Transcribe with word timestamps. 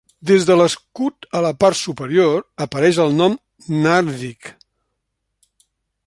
Dins 0.29 0.45
de 0.49 0.53
l'escut 0.59 1.27
a 1.39 1.41
la 1.45 1.51
part 1.63 1.79
superior 1.79 2.41
apareix 2.65 2.99
el 3.05 3.13
nom 3.19 3.35
Narvik. 3.83 4.53